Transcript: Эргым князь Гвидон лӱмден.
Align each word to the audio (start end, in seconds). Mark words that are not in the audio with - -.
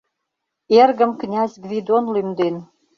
Эргым 0.79 1.11
князь 1.21 1.55
Гвидон 1.63 2.05
лӱмден. 2.13 2.55